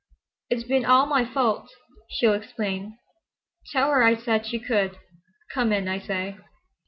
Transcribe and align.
It's 0.49 0.63
been 0.63 0.83
all 0.83 1.05
my 1.05 1.23
fault—she'll 1.31 2.33
explain. 2.33 2.97
Tell 3.71 3.91
her 3.91 4.01
I 4.01 4.15
said 4.15 4.47
she 4.47 4.57
could. 4.57 4.97
Come 5.53 5.71
in, 5.71 5.87
I 5.87 5.99
say." 5.99 6.37